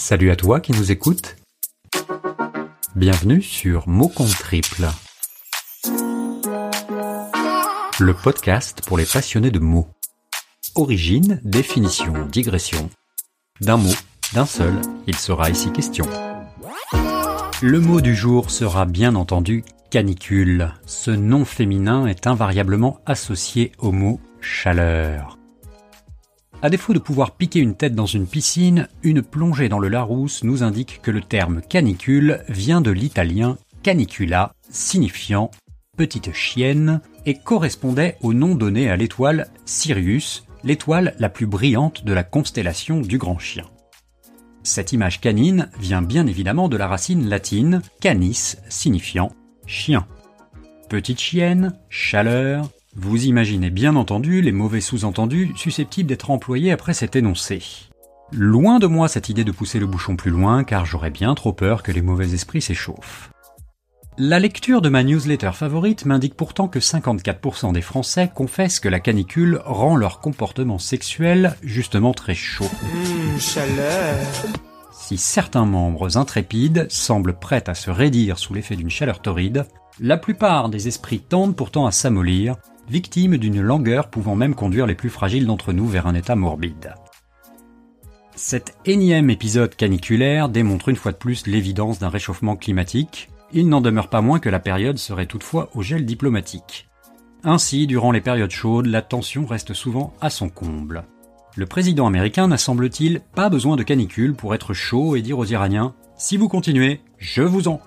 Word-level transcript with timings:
Salut 0.00 0.30
à 0.30 0.36
toi 0.36 0.60
qui 0.60 0.72
nous 0.72 0.90
écoutes. 0.90 1.36
Bienvenue 2.96 3.42
sur 3.42 3.86
Mots 3.86 4.08
compte 4.08 4.30
triple. 4.30 4.86
Le 7.98 8.14
podcast 8.14 8.80
pour 8.86 8.96
les 8.96 9.04
passionnés 9.04 9.50
de 9.50 9.58
mots. 9.58 9.88
Origine, 10.74 11.38
définition, 11.44 12.14
digression. 12.32 12.88
D'un 13.60 13.76
mot, 13.76 13.92
d'un 14.32 14.46
seul, 14.46 14.72
il 15.06 15.16
sera 15.16 15.50
ici 15.50 15.70
question. 15.70 16.06
Le 17.60 17.78
mot 17.78 18.00
du 18.00 18.16
jour 18.16 18.50
sera 18.50 18.86
bien 18.86 19.14
entendu 19.14 19.64
canicule. 19.90 20.72
Ce 20.86 21.10
nom 21.10 21.44
féminin 21.44 22.06
est 22.06 22.26
invariablement 22.26 23.00
associé 23.04 23.72
au 23.78 23.92
mot 23.92 24.18
chaleur. 24.40 25.39
À 26.62 26.68
défaut 26.68 26.92
de 26.92 26.98
pouvoir 26.98 27.30
piquer 27.30 27.60
une 27.60 27.74
tête 27.74 27.94
dans 27.94 28.06
une 28.06 28.26
piscine, 28.26 28.88
une 29.02 29.22
plongée 29.22 29.70
dans 29.70 29.78
le 29.78 29.88
Larousse 29.88 30.44
nous 30.44 30.62
indique 30.62 31.00
que 31.02 31.10
le 31.10 31.22
terme 31.22 31.62
canicule 31.62 32.44
vient 32.48 32.82
de 32.82 32.90
l'italien 32.90 33.56
canicula, 33.82 34.52
signifiant 34.68 35.50
petite 35.96 36.32
chienne, 36.32 37.00
et 37.26 37.34
correspondait 37.34 38.16
au 38.22 38.32
nom 38.32 38.54
donné 38.54 38.90
à 38.90 38.96
l'étoile 38.96 39.48
Sirius, 39.64 40.44
l'étoile 40.64 41.14
la 41.18 41.28
plus 41.28 41.46
brillante 41.46 42.04
de 42.04 42.12
la 42.12 42.24
constellation 42.24 43.00
du 43.00 43.18
Grand 43.18 43.38
Chien. 43.38 43.64
Cette 44.62 44.92
image 44.92 45.20
canine 45.20 45.70
vient 45.78 46.02
bien 46.02 46.26
évidemment 46.26 46.68
de 46.68 46.76
la 46.76 46.88
racine 46.88 47.28
latine 47.28 47.82
canis, 48.00 48.56
signifiant 48.68 49.32
chien. 49.66 50.06
Petite 50.88 51.20
chienne, 51.20 51.74
chaleur, 51.88 52.68
vous 52.96 53.24
imaginez 53.24 53.70
bien 53.70 53.94
entendu 53.94 54.42
les 54.42 54.50
mauvais 54.50 54.80
sous-entendus 54.80 55.52
susceptibles 55.54 56.08
d'être 56.08 56.30
employés 56.30 56.72
après 56.72 56.92
cet 56.92 57.14
énoncé. 57.14 57.62
Loin 58.32 58.80
de 58.80 58.88
moi 58.88 59.06
cette 59.06 59.28
idée 59.28 59.44
de 59.44 59.52
pousser 59.52 59.78
le 59.78 59.86
bouchon 59.86 60.16
plus 60.16 60.32
loin 60.32 60.64
car 60.64 60.86
j'aurais 60.86 61.10
bien 61.10 61.34
trop 61.34 61.52
peur 61.52 61.84
que 61.84 61.92
les 61.92 62.02
mauvais 62.02 62.34
esprits 62.34 62.62
s'échauffent. 62.62 63.30
La 64.18 64.40
lecture 64.40 64.82
de 64.82 64.88
ma 64.88 65.04
newsletter 65.04 65.52
favorite 65.52 66.04
m'indique 66.04 66.34
pourtant 66.34 66.66
que 66.66 66.80
54% 66.80 67.72
des 67.72 67.80
Français 67.80 68.30
confessent 68.34 68.80
que 68.80 68.88
la 68.88 69.00
canicule 69.00 69.60
rend 69.64 69.96
leur 69.96 70.20
comportement 70.20 70.78
sexuel 70.78 71.56
justement 71.62 72.12
très 72.12 72.34
chaud. 72.34 72.68
Mmh, 72.82 73.38
chaleur. 73.38 74.18
Si 74.92 75.16
certains 75.16 75.64
membres 75.64 76.18
intrépides 76.18 76.86
semblent 76.90 77.38
prêts 77.38 77.68
à 77.68 77.74
se 77.74 77.90
raidir 77.90 78.38
sous 78.38 78.52
l'effet 78.52 78.76
d'une 78.76 78.90
chaleur 78.90 79.22
torride, 79.22 79.64
la 80.00 80.16
plupart 80.16 80.68
des 80.68 80.88
esprits 80.88 81.20
tendent 81.20 81.56
pourtant 81.56 81.86
à 81.86 81.92
s'amollir 81.92 82.56
victime 82.90 83.36
d'une 83.36 83.60
langueur 83.60 84.10
pouvant 84.10 84.34
même 84.34 84.54
conduire 84.54 84.86
les 84.86 84.94
plus 84.94 85.10
fragiles 85.10 85.46
d'entre 85.46 85.72
nous 85.72 85.86
vers 85.86 86.06
un 86.06 86.14
état 86.14 86.36
morbide. 86.36 86.94
Cet 88.34 88.74
énième 88.84 89.30
épisode 89.30 89.76
caniculaire 89.76 90.48
démontre 90.48 90.88
une 90.88 90.96
fois 90.96 91.12
de 91.12 91.16
plus 91.16 91.46
l'évidence 91.46 91.98
d'un 91.98 92.08
réchauffement 92.08 92.56
climatique. 92.56 93.30
Il 93.52 93.68
n'en 93.68 93.80
demeure 93.80 94.08
pas 94.08 94.22
moins 94.22 94.40
que 94.40 94.48
la 94.48 94.60
période 94.60 94.98
serait 94.98 95.26
toutefois 95.26 95.70
au 95.74 95.82
gel 95.82 96.04
diplomatique. 96.04 96.88
Ainsi, 97.44 97.86
durant 97.86 98.12
les 98.12 98.20
périodes 98.20 98.50
chaudes, 98.50 98.86
la 98.86 99.02
tension 99.02 99.46
reste 99.46 99.72
souvent 99.72 100.12
à 100.20 100.28
son 100.28 100.48
comble. 100.48 101.04
Le 101.56 101.66
président 101.66 102.06
américain 102.06 102.48
n'a 102.48 102.58
semble-t-il 102.58 103.20
pas 103.34 103.48
besoin 103.50 103.76
de 103.76 103.82
canicule 103.82 104.34
pour 104.34 104.54
être 104.54 104.74
chaud 104.74 105.16
et 105.16 105.22
dire 105.22 105.38
aux 105.38 105.44
Iraniens 105.44 105.94
Si 106.16 106.36
vous 106.36 106.48
continuez, 106.48 107.00
je 107.18 107.42
vous 107.42 107.68
en. 107.68 107.80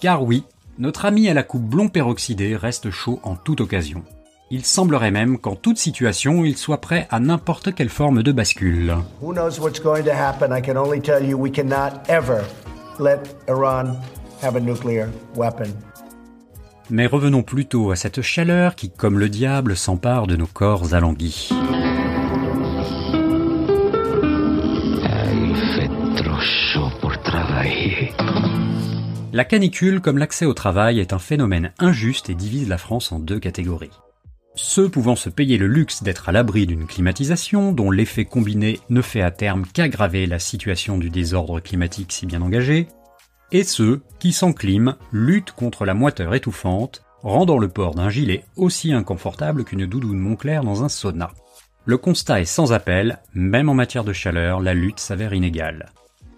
Car 0.00 0.22
oui, 0.24 0.44
notre 0.78 1.04
ami 1.04 1.28
à 1.28 1.34
la 1.34 1.42
coupe 1.42 1.64
blond 1.64 1.88
peroxydé 1.88 2.56
reste 2.56 2.90
chaud 2.90 3.20
en 3.22 3.36
toute 3.36 3.60
occasion. 3.60 4.02
Il 4.50 4.64
semblerait 4.64 5.10
même 5.10 5.38
qu'en 5.38 5.54
toute 5.54 5.78
situation, 5.78 6.44
il 6.44 6.56
soit 6.56 6.80
prêt 6.80 7.06
à 7.10 7.20
n'importe 7.20 7.74
quelle 7.74 7.88
forme 7.88 8.22
de 8.22 8.32
bascule. 8.32 8.94
Who 9.22 9.32
knows 9.32 9.58
what's 9.60 9.80
going 9.80 10.02
to 10.04 10.10
happen? 10.10 10.54
I 10.56 10.60
can 10.60 10.76
only 10.76 11.00
tell 11.00 11.24
you 11.24 11.38
we 11.38 11.50
cannot 11.50 12.08
ever 12.08 12.42
let 12.98 13.20
Iran 13.48 13.96
have 14.42 14.56
a 14.56 14.60
nuclear 14.60 15.08
weapon. 15.36 15.68
Mais 16.90 17.06
revenons 17.06 17.42
plutôt 17.42 17.90
à 17.90 17.96
cette 17.96 18.20
chaleur 18.20 18.74
qui, 18.74 18.90
comme 18.90 19.18
le 19.18 19.30
diable, 19.30 19.76
s'empare 19.76 20.26
de 20.26 20.36
nos 20.36 20.46
corps 20.46 20.92
alanguis. 20.92 21.50
La 29.34 29.46
canicule, 29.46 30.02
comme 30.02 30.18
l'accès 30.18 30.44
au 30.44 30.52
travail, 30.52 31.00
est 31.00 31.14
un 31.14 31.18
phénomène 31.18 31.72
injuste 31.78 32.28
et 32.28 32.34
divise 32.34 32.68
la 32.68 32.76
France 32.76 33.12
en 33.12 33.18
deux 33.18 33.38
catégories. 33.38 33.98
Ceux 34.56 34.90
pouvant 34.90 35.16
se 35.16 35.30
payer 35.30 35.56
le 35.56 35.68
luxe 35.68 36.02
d'être 36.02 36.28
à 36.28 36.32
l'abri 36.32 36.66
d'une 36.66 36.86
climatisation, 36.86 37.72
dont 37.72 37.90
l'effet 37.90 38.26
combiné 38.26 38.78
ne 38.90 39.00
fait 39.00 39.22
à 39.22 39.30
terme 39.30 39.64
qu'aggraver 39.64 40.26
la 40.26 40.38
situation 40.38 40.98
du 40.98 41.08
désordre 41.08 41.60
climatique 41.60 42.12
si 42.12 42.26
bien 42.26 42.42
engagé, 42.42 42.88
et 43.52 43.64
ceux 43.64 44.02
qui, 44.18 44.32
sans 44.32 44.52
clim, 44.52 44.96
luttent 45.12 45.52
contre 45.52 45.86
la 45.86 45.94
moiteur 45.94 46.34
étouffante, 46.34 47.02
rendant 47.22 47.56
le 47.56 47.68
port 47.68 47.94
d'un 47.94 48.10
gilet 48.10 48.44
aussi 48.56 48.92
inconfortable 48.92 49.64
qu'une 49.64 49.86
doudoune 49.86 50.18
Montclair 50.18 50.62
dans 50.62 50.84
un 50.84 50.90
sauna. 50.90 51.30
Le 51.86 51.96
constat 51.96 52.42
est 52.42 52.44
sans 52.44 52.74
appel, 52.74 53.18
même 53.32 53.70
en 53.70 53.74
matière 53.74 54.04
de 54.04 54.12
chaleur, 54.12 54.60
la 54.60 54.74
lutte 54.74 55.00
s'avère 55.00 55.32
inégale. 55.32 55.86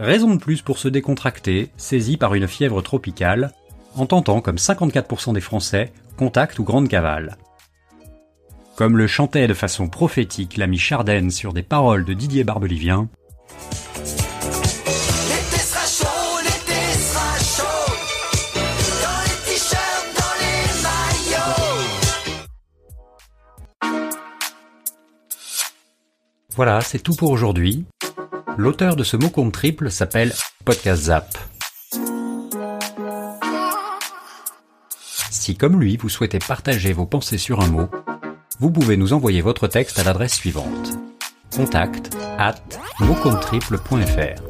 Raison 0.00 0.34
de 0.34 0.40
plus 0.40 0.62
pour 0.62 0.78
se 0.78 0.88
décontracter, 0.88 1.68
saisi 1.76 2.16
par 2.16 2.34
une 2.34 2.48
fièvre 2.48 2.80
tropicale, 2.80 3.52
en 3.94 4.06
tentant, 4.06 4.40
comme 4.40 4.56
54% 4.56 5.34
des 5.34 5.42
Français, 5.42 5.92
contact 6.16 6.58
ou 6.58 6.64
grande 6.64 6.88
cavale. 6.88 7.36
Comme 8.76 8.96
le 8.96 9.06
chantait 9.06 9.46
de 9.46 9.52
façon 9.52 9.88
prophétique 9.88 10.56
l'ami 10.56 10.78
Chardenne 10.78 11.30
sur 11.30 11.52
des 11.52 11.62
paroles 11.62 12.06
de 12.06 12.14
Didier 12.14 12.44
Barbelivien. 12.44 13.10
Voilà, 26.56 26.80
c'est 26.80 27.00
tout 27.00 27.14
pour 27.14 27.32
aujourd'hui. 27.32 27.84
L'auteur 28.60 28.94
de 28.94 29.04
ce 29.04 29.16
mot 29.16 29.30
compte 29.30 29.54
triple 29.54 29.90
s'appelle 29.90 30.34
Podcast 30.66 31.04
Zap. 31.04 31.38
Si 35.30 35.56
comme 35.56 35.80
lui, 35.80 35.96
vous 35.96 36.10
souhaitez 36.10 36.40
partager 36.40 36.92
vos 36.92 37.06
pensées 37.06 37.38
sur 37.38 37.62
un 37.62 37.68
mot, 37.68 37.88
vous 38.58 38.70
pouvez 38.70 38.98
nous 38.98 39.14
envoyer 39.14 39.40
votre 39.40 39.66
texte 39.66 39.98
à 39.98 40.04
l'adresse 40.04 40.34
suivante. 40.34 40.90
Contact 41.56 42.14
at 42.36 42.56
motcomptetriple.fr 42.98 44.42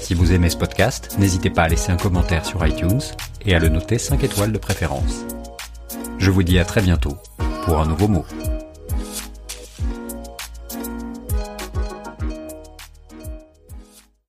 Si 0.00 0.14
vous 0.14 0.32
aimez 0.32 0.50
ce 0.50 0.56
podcast, 0.56 1.14
n'hésitez 1.20 1.50
pas 1.50 1.62
à 1.62 1.68
laisser 1.68 1.92
un 1.92 1.96
commentaire 1.96 2.44
sur 2.44 2.66
iTunes 2.66 3.02
et 3.46 3.54
à 3.54 3.60
le 3.60 3.68
noter 3.68 3.98
5 3.98 4.24
étoiles 4.24 4.50
de 4.50 4.58
préférence. 4.58 5.24
Je 6.18 6.32
vous 6.32 6.42
dis 6.42 6.58
à 6.58 6.64
très 6.64 6.82
bientôt 6.82 7.16
pour 7.64 7.78
un 7.78 7.86
nouveau 7.86 8.08
mot. 8.08 8.26